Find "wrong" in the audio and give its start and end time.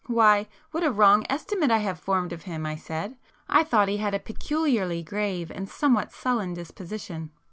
0.91-1.27